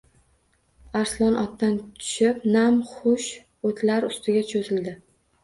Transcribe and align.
Arslon 0.99 1.35
otdan 1.41 1.75
tushib 1.99 2.41
nam-xush 2.57 3.29
o‘tlar 3.71 4.09
ustiga 4.11 4.43
cho‘zildi. 4.55 4.97